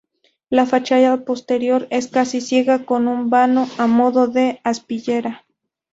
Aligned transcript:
La 0.49 0.65
fachada 0.65 1.23
posterior 1.25 1.85
es 1.91 2.07
casi 2.07 2.41
ciega, 2.41 2.85
con 2.87 3.07
un 3.07 3.29
vano 3.29 3.69
a 3.77 3.85
modo 3.85 4.25
de 4.27 4.59
aspillera. 4.63 5.45